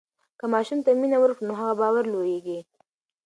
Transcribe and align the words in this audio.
که 0.39 0.45
ماشوم 0.53 0.79
ته 0.85 0.89
مینه 1.01 1.17
ورکړو 1.19 1.47
نو 1.49 1.53
هغه 1.59 1.73
باوري 1.79 2.09
لویېږي. 2.13 2.59